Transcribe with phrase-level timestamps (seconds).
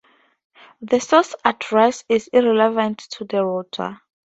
[0.81, 3.99] The source address is irrelevant to the router.